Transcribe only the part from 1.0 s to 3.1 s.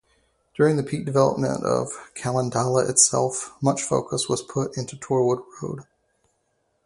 development of Khandallah